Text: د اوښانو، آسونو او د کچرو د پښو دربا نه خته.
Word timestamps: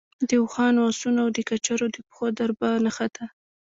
د 0.29 0.31
اوښانو، 0.41 0.79
آسونو 0.89 1.19
او 1.23 1.29
د 1.35 1.39
کچرو 1.49 1.87
د 1.91 1.97
پښو 2.07 2.25
دربا 2.37 2.71
نه 2.85 2.91
خته. 2.97 3.23